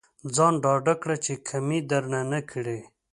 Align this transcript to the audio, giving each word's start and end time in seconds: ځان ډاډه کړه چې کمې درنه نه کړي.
ځان 0.35 0.53
ډاډه 0.63 0.93
کړه 1.01 1.15
چې 1.25 1.33
کمې 1.47 1.79
درنه 1.91 2.21
نه 2.31 2.39
کړي. 2.51 2.79